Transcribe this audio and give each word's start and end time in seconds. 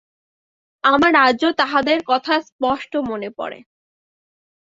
আমার 0.83 1.13
আজও 1.21 1.49
তাহাদের 1.53 1.99
কথা 2.07 2.33
স্পষ্ট 2.41 2.91
মনে 3.09 3.29
পরে। 3.29 3.59